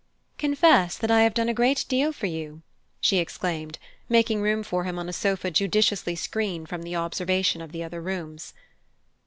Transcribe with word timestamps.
"Confess 0.39 0.97
that 0.97 1.11
I 1.11 1.21
have 1.21 1.35
done 1.35 1.47
a 1.47 1.53
great 1.53 1.85
deal 1.87 2.11
for 2.11 2.25
you!" 2.25 2.63
she 3.01 3.19
exclaimed, 3.19 3.77
making 4.09 4.41
room 4.41 4.63
for 4.63 4.83
him 4.83 4.97
on 4.97 5.07
a 5.07 5.13
sofa 5.13 5.51
judiciously 5.51 6.15
screened 6.15 6.69
from 6.69 6.81
the 6.81 6.95
observation 6.95 7.61
of 7.61 7.71
the 7.71 7.83
other 7.83 8.01
rooms. 8.01 8.55